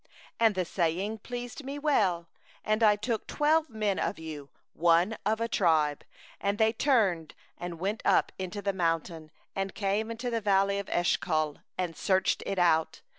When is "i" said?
2.81-2.95